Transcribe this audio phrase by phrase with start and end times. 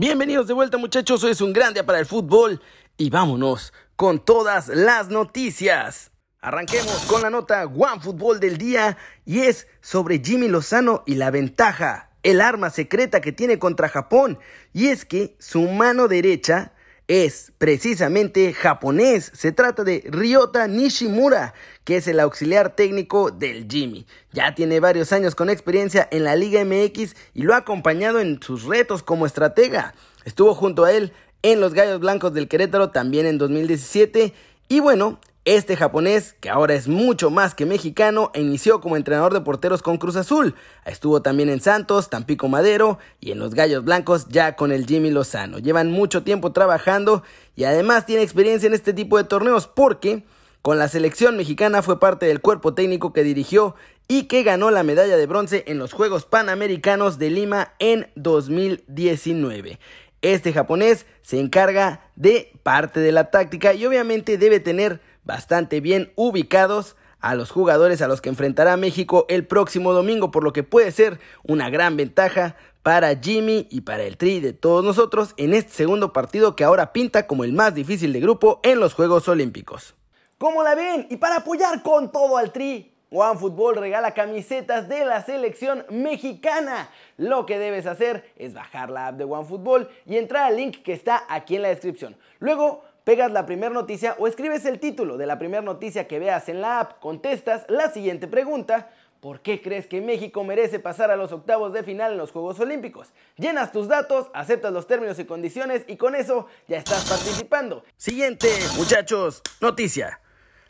[0.00, 2.62] Bienvenidos de vuelta muchachos, hoy es un gran día para el fútbol
[2.96, 6.12] y vámonos con todas las noticias.
[6.40, 11.32] Arranquemos con la nota One Fútbol del día y es sobre Jimmy Lozano y la
[11.32, 14.38] ventaja, el arma secreta que tiene contra Japón
[14.72, 16.74] y es que su mano derecha
[17.08, 19.32] es precisamente japonés.
[19.34, 21.54] Se trata de Ryota Nishimura,
[21.84, 24.06] que es el auxiliar técnico del Jimmy.
[24.32, 28.40] Ya tiene varios años con experiencia en la Liga MX y lo ha acompañado en
[28.42, 29.94] sus retos como estratega.
[30.26, 34.34] Estuvo junto a él en los Gallos Blancos del Querétaro también en 2017
[34.68, 39.40] y bueno, este japonés, que ahora es mucho más que mexicano, inició como entrenador de
[39.40, 40.54] porteros con Cruz Azul.
[40.84, 45.10] Estuvo también en Santos, Tampico Madero y en los Gallos Blancos ya con el Jimmy
[45.10, 45.58] Lozano.
[45.58, 47.22] Llevan mucho tiempo trabajando
[47.56, 50.24] y además tiene experiencia en este tipo de torneos porque
[50.60, 53.74] con la selección mexicana fue parte del cuerpo técnico que dirigió
[54.06, 59.78] y que ganó la medalla de bronce en los Juegos Panamericanos de Lima en 2019.
[60.20, 66.10] Este japonés se encarga de parte de la táctica y obviamente debe tener bastante bien
[66.16, 70.62] ubicados a los jugadores a los que enfrentará México el próximo domingo, por lo que
[70.62, 75.52] puede ser una gran ventaja para Jimmy y para el Tri de todos nosotros en
[75.52, 79.28] este segundo partido que ahora pinta como el más difícil de grupo en los Juegos
[79.28, 79.94] Olímpicos.
[80.38, 81.06] ¿Cómo la ven?
[81.10, 86.88] Y para apoyar con todo al Tri, OneFootball regala camisetas de la selección mexicana.
[87.18, 90.94] Lo que debes hacer es bajar la app de OneFootball y entrar al link que
[90.94, 92.16] está aquí en la descripción.
[92.38, 96.50] Luego pegas la primera noticia o escribes el título de la primera noticia que veas
[96.50, 98.90] en la app, contestas la siguiente pregunta.
[99.20, 102.60] ¿Por qué crees que México merece pasar a los octavos de final en los Juegos
[102.60, 103.14] Olímpicos?
[103.38, 107.82] Llenas tus datos, aceptas los términos y condiciones y con eso ya estás participando.
[107.96, 110.20] Siguiente, muchachos, noticia.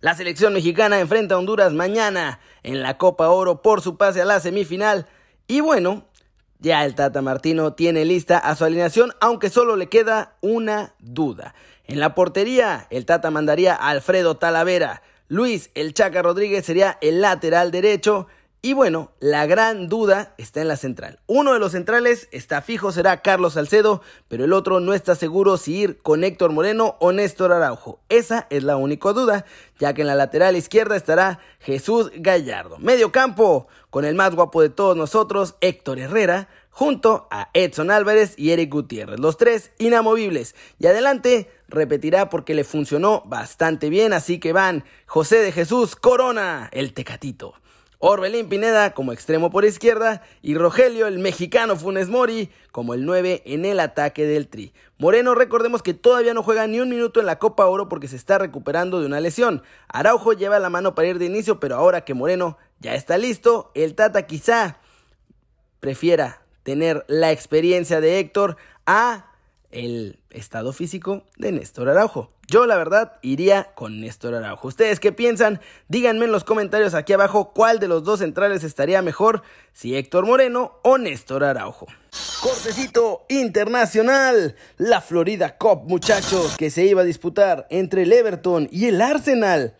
[0.00, 4.26] La selección mexicana enfrenta a Honduras mañana en la Copa Oro por su pase a
[4.26, 5.06] la semifinal.
[5.46, 6.04] Y bueno,
[6.58, 11.54] ya el Tata Martino tiene lista a su alineación, aunque solo le queda una duda.
[11.84, 15.02] En la portería, el Tata mandaría a Alfredo Talavera.
[15.28, 18.26] Luis El Chaca Rodríguez sería el lateral derecho.
[18.66, 21.20] Y bueno, la gran duda está en la central.
[21.28, 25.56] Uno de los centrales está fijo, será Carlos Salcedo, pero el otro no está seguro
[25.56, 28.00] si ir con Héctor Moreno o Néstor Araujo.
[28.08, 29.44] Esa es la única duda,
[29.78, 32.78] ya que en la lateral izquierda estará Jesús Gallardo.
[32.78, 38.34] Medio campo, con el más guapo de todos nosotros, Héctor Herrera, junto a Edson Álvarez
[38.36, 40.56] y Eric Gutiérrez, los tres inamovibles.
[40.80, 46.68] Y adelante repetirá porque le funcionó bastante bien, así que van José de Jesús Corona,
[46.72, 47.54] el Tecatito.
[47.98, 53.42] Orbelín Pineda como extremo por izquierda y Rogelio, el mexicano Funes Mori, como el 9
[53.46, 54.74] en el ataque del Tri.
[54.98, 58.16] Moreno, recordemos que todavía no juega ni un minuto en la Copa Oro porque se
[58.16, 59.62] está recuperando de una lesión.
[59.88, 63.70] Araujo lleva la mano para ir de inicio, pero ahora que Moreno ya está listo,
[63.74, 64.78] el Tata quizá
[65.80, 69.30] prefiera tener la experiencia de Héctor a
[69.70, 72.30] el estado físico de Néstor Araujo.
[72.48, 74.68] Yo la verdad iría con Néstor Araujo.
[74.68, 75.60] ¿Ustedes qué piensan?
[75.88, 80.26] Díganme en los comentarios aquí abajo cuál de los dos centrales estaría mejor, si Héctor
[80.26, 81.86] Moreno o Néstor Araujo.
[82.40, 88.86] Cortecito internacional, la Florida Cup muchachos que se iba a disputar entre el Everton y
[88.86, 89.74] el Arsenal.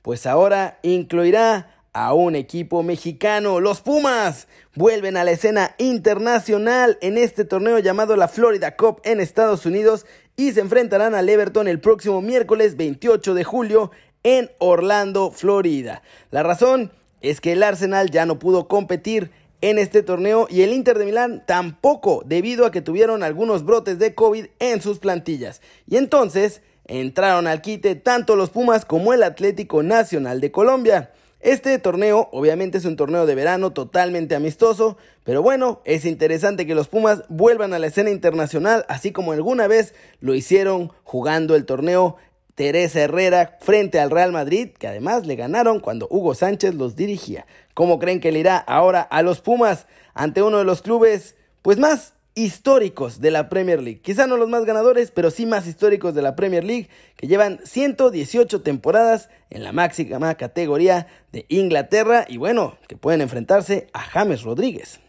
[0.00, 3.58] Pues ahora incluirá a un equipo mexicano.
[3.58, 9.18] Los Pumas vuelven a la escena internacional en este torneo llamado la Florida Cup en
[9.18, 10.04] Estados Unidos
[10.36, 13.90] y se enfrentarán al Everton el próximo miércoles 28 de julio
[14.24, 16.02] en Orlando, Florida.
[16.30, 16.92] La razón
[17.22, 19.30] es que el Arsenal ya no pudo competir
[19.62, 23.98] en este torneo y el Inter de Milán tampoco debido a que tuvieron algunos brotes
[23.98, 25.62] de COVID en sus plantillas.
[25.88, 31.10] Y entonces entraron al quite tanto los Pumas como el Atlético Nacional de Colombia.
[31.40, 36.74] Este torneo obviamente es un torneo de verano totalmente amistoso, pero bueno, es interesante que
[36.74, 41.66] los Pumas vuelvan a la escena internacional, así como alguna vez lo hicieron jugando el
[41.66, 42.16] torneo
[42.54, 47.46] Teresa Herrera frente al Real Madrid, que además le ganaron cuando Hugo Sánchez los dirigía.
[47.74, 51.78] ¿Cómo creen que le irá ahora a los Pumas ante uno de los clubes pues
[51.78, 54.00] más históricos de la Premier League.
[54.02, 57.58] Quizá no los más ganadores, pero sí más históricos de la Premier League, que llevan
[57.64, 64.42] 118 temporadas en la máxima categoría de Inglaterra y bueno, que pueden enfrentarse a James
[64.42, 65.00] Rodríguez.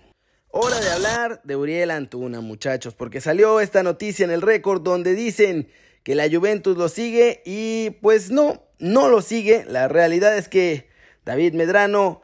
[0.49, 5.13] Hora de hablar de Uriel Antuna, muchachos, porque salió esta noticia en el récord donde
[5.13, 5.69] dicen
[6.03, 9.65] que la Juventus lo sigue y pues no, no lo sigue.
[9.67, 10.87] La realidad es que
[11.25, 12.21] David Medrano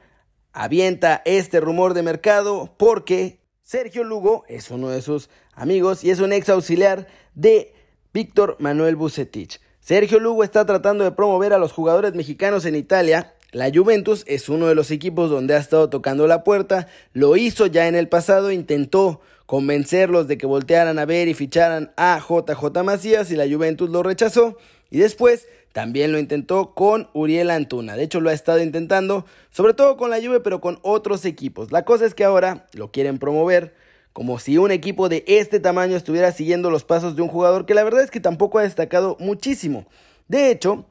[0.53, 6.19] avienta este rumor de mercado porque Sergio Lugo es uno de sus amigos y es
[6.19, 7.73] un ex auxiliar de
[8.13, 9.61] Víctor Manuel Bucetich.
[9.79, 13.35] Sergio Lugo está tratando de promover a los jugadores mexicanos en Italia.
[13.53, 16.89] La Juventus es uno de los equipos donde ha estado tocando la puerta.
[17.13, 21.93] Lo hizo ya en el pasado, intentó convencerlos de que voltearan a ver y ficharan
[21.95, 24.57] a JJ Macías y la Juventus lo rechazó.
[24.93, 27.95] Y después también lo intentó con Uriel Antuna.
[27.95, 31.71] De hecho, lo ha estado intentando, sobre todo con la Juve, pero con otros equipos.
[31.71, 33.73] La cosa es que ahora lo quieren promover
[34.13, 37.73] como si un equipo de este tamaño estuviera siguiendo los pasos de un jugador que
[37.73, 39.87] la verdad es que tampoco ha destacado muchísimo.
[40.27, 40.85] De hecho,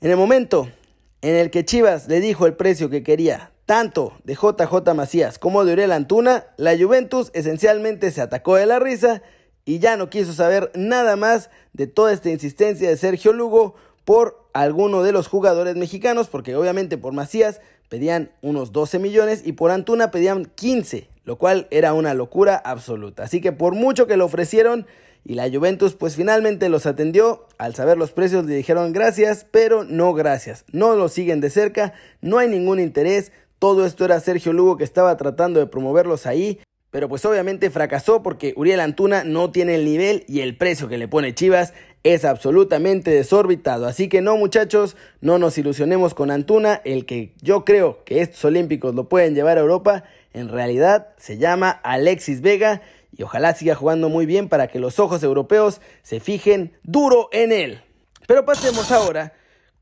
[0.00, 0.68] en el momento
[1.22, 5.64] en el que Chivas le dijo el precio que quería tanto de JJ Macías como
[5.64, 9.22] de Uriel Antuna, la Juventus esencialmente se atacó de la risa
[9.64, 13.74] y ya no quiso saber nada más de toda esta insistencia de Sergio Lugo
[14.04, 19.52] por alguno de los jugadores mexicanos, porque obviamente por Macías pedían unos 12 millones y
[19.52, 23.24] por Antuna pedían 15, lo cual era una locura absoluta.
[23.24, 24.86] Así que por mucho que lo ofrecieron
[25.24, 29.84] y la Juventus pues finalmente los atendió, al saber los precios le dijeron gracias, pero
[29.84, 34.52] no gracias, no lo siguen de cerca, no hay ningún interés, todo esto era Sergio
[34.52, 36.58] Lugo que estaba tratando de promoverlos ahí,
[36.92, 40.98] pero pues obviamente fracasó porque Uriel Antuna no tiene el nivel y el precio que
[40.98, 41.72] le pone Chivas
[42.04, 43.86] es absolutamente desorbitado.
[43.86, 48.44] Así que no muchachos, no nos ilusionemos con Antuna, el que yo creo que estos
[48.44, 50.04] olímpicos lo pueden llevar a Europa,
[50.34, 52.82] en realidad se llama Alexis Vega
[53.16, 57.52] y ojalá siga jugando muy bien para que los ojos europeos se fijen duro en
[57.52, 57.80] él.
[58.26, 59.32] Pero pasemos ahora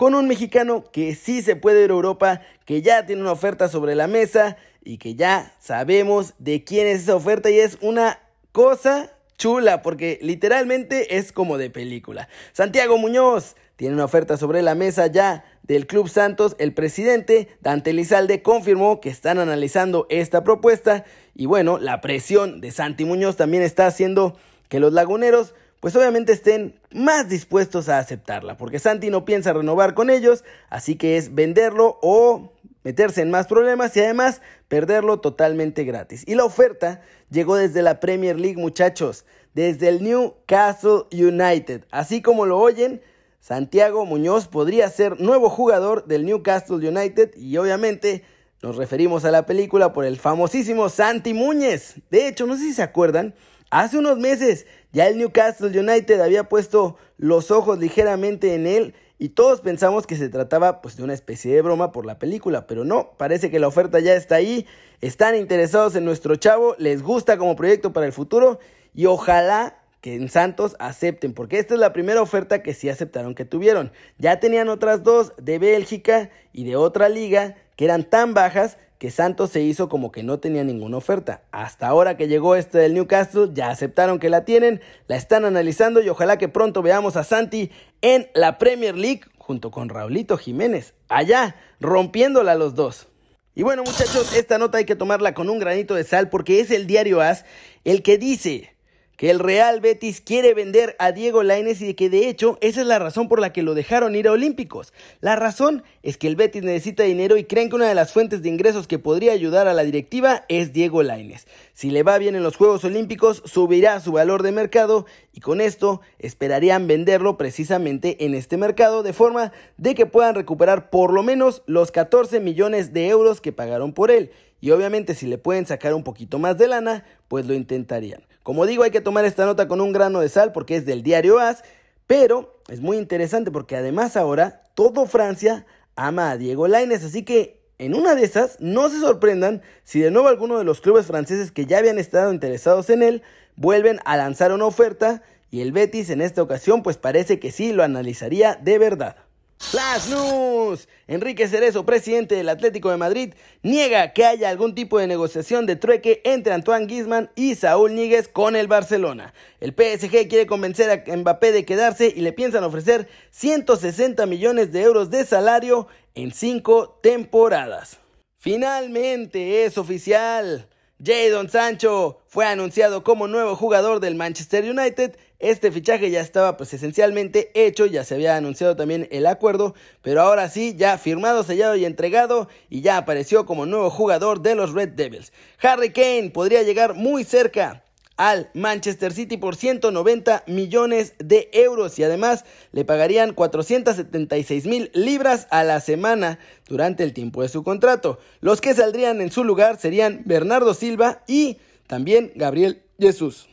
[0.00, 3.68] con un mexicano que sí se puede ir a Europa, que ya tiene una oferta
[3.68, 8.18] sobre la mesa y que ya sabemos de quién es esa oferta y es una
[8.50, 12.30] cosa chula porque literalmente es como de película.
[12.54, 16.56] Santiago Muñoz tiene una oferta sobre la mesa ya del Club Santos.
[16.58, 21.04] El presidente Dante Lizalde confirmó que están analizando esta propuesta
[21.34, 24.34] y bueno, la presión de Santi Muñoz también está haciendo
[24.70, 29.94] que los laguneros pues obviamente estén más dispuestos a aceptarla, porque Santi no piensa renovar
[29.94, 32.52] con ellos, así que es venderlo o
[32.84, 36.24] meterse en más problemas y además perderlo totalmente gratis.
[36.26, 39.24] Y la oferta llegó desde la Premier League, muchachos,
[39.54, 41.84] desde el Newcastle United.
[41.90, 43.02] Así como lo oyen,
[43.40, 48.22] Santiago Muñoz podría ser nuevo jugador del Newcastle United y obviamente
[48.62, 51.94] nos referimos a la película por el famosísimo Santi Muñez.
[52.10, 53.34] De hecho, no sé si se acuerdan,
[53.70, 59.30] hace unos meses ya el Newcastle United había puesto los ojos ligeramente en él y
[59.30, 62.84] todos pensamos que se trataba pues de una especie de broma por la película, pero
[62.84, 64.66] no, parece que la oferta ya está ahí,
[65.00, 68.58] están interesados en nuestro chavo, les gusta como proyecto para el futuro
[68.94, 73.34] y ojalá que en Santos acepten, porque esta es la primera oferta que sí aceptaron
[73.34, 73.92] que tuvieron.
[74.18, 79.10] Ya tenían otras dos de Bélgica y de otra liga que eran tan bajas que
[79.10, 81.42] Santos se hizo como que no tenía ninguna oferta.
[81.52, 86.02] Hasta ahora que llegó este del Newcastle, ya aceptaron que la tienen, la están analizando
[86.02, 87.70] y ojalá que pronto veamos a Santi
[88.02, 93.08] en la Premier League junto con Raulito Jiménez, allá rompiéndola los dos.
[93.54, 96.70] Y bueno muchachos, esta nota hay que tomarla con un granito de sal porque es
[96.70, 97.46] el diario AS
[97.84, 98.74] el que dice
[99.20, 102.86] que el Real Betis quiere vender a Diego Lainez y que de hecho esa es
[102.86, 104.94] la razón por la que lo dejaron ir a Olímpicos.
[105.20, 108.40] La razón es que el Betis necesita dinero y creen que una de las fuentes
[108.40, 111.46] de ingresos que podría ayudar a la directiva es Diego Lainez.
[111.74, 115.60] Si le va bien en los Juegos Olímpicos, subirá su valor de mercado y con
[115.60, 121.22] esto esperarían venderlo precisamente en este mercado de forma de que puedan recuperar por lo
[121.22, 124.30] menos los 14 millones de euros que pagaron por él.
[124.60, 128.22] Y obviamente si le pueden sacar un poquito más de lana, pues lo intentarían.
[128.42, 131.02] Como digo, hay que tomar esta nota con un grano de sal porque es del
[131.02, 131.62] diario AS,
[132.06, 137.60] pero es muy interesante porque además ahora todo Francia ama a Diego Lainez, así que
[137.78, 141.50] en una de esas no se sorprendan si de nuevo alguno de los clubes franceses
[141.50, 143.22] que ya habían estado interesados en él
[143.56, 147.72] vuelven a lanzar una oferta y el Betis en esta ocasión pues parece que sí
[147.72, 149.16] lo analizaría de verdad.
[149.60, 150.88] Flash News.
[151.06, 155.76] Enrique Cerezo, presidente del Atlético de Madrid, niega que haya algún tipo de negociación de
[155.76, 159.32] trueque entre Antoine Guzmán y Saúl Níguez con el Barcelona.
[159.60, 164.82] El PSG quiere convencer a Mbappé de quedarse y le piensan ofrecer 160 millones de
[164.82, 165.86] euros de salario
[166.16, 167.98] en cinco temporadas.
[168.38, 170.68] Finalmente es oficial.
[171.02, 175.16] Jadon Sancho fue anunciado como nuevo jugador del Manchester United.
[175.38, 180.20] Este fichaje ya estaba pues esencialmente hecho, ya se había anunciado también el acuerdo, pero
[180.20, 184.74] ahora sí, ya firmado, sellado y entregado y ya apareció como nuevo jugador de los
[184.74, 185.32] Red Devils.
[185.62, 187.82] Harry Kane podría llegar muy cerca
[188.20, 195.48] al Manchester City por 190 millones de euros y además le pagarían 476 mil libras
[195.50, 198.18] a la semana durante el tiempo de su contrato.
[198.42, 203.48] Los que saldrían en su lugar serían Bernardo Silva y también Gabriel Jesús.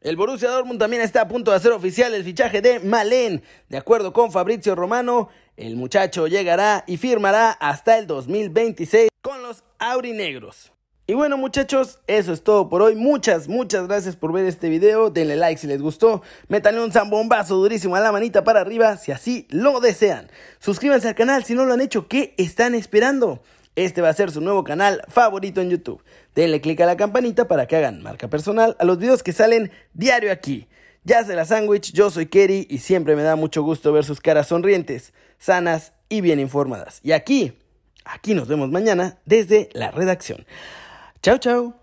[0.00, 3.44] El Borussia Dortmund también está a punto de hacer oficial el fichaje de Malén.
[3.68, 9.62] De acuerdo con Fabrizio Romano, el muchacho llegará y firmará hasta el 2026 con los
[9.78, 10.72] aurinegros.
[11.10, 12.94] Y bueno muchachos, eso es todo por hoy.
[12.94, 15.08] Muchas, muchas gracias por ver este video.
[15.08, 16.20] Denle like si les gustó.
[16.48, 20.30] Métanle un zambombazo durísimo a la manita para arriba si así lo desean.
[20.58, 22.08] Suscríbanse al canal si no lo han hecho.
[22.08, 23.42] ¿Qué están esperando?
[23.74, 26.04] Este va a ser su nuevo canal favorito en YouTube.
[26.34, 29.70] Denle click a la campanita para que hagan marca personal a los videos que salen
[29.94, 30.68] diario aquí.
[31.04, 34.20] Ya se la sándwich, yo soy Kerry y siempre me da mucho gusto ver sus
[34.20, 37.00] caras sonrientes, sanas y bien informadas.
[37.02, 37.54] Y aquí,
[38.04, 40.44] aquí nos vemos mañana desde la redacción.
[41.22, 41.77] Ciao, ciao.